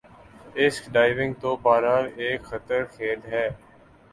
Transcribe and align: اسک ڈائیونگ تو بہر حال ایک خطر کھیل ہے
اسک 0.61 0.83
ڈائیونگ 0.93 1.33
تو 1.41 1.49
بہر 1.63 1.83
حال 1.89 2.05
ایک 2.17 2.39
خطر 2.49 2.81
کھیل 2.93 3.19
ہے 3.31 3.47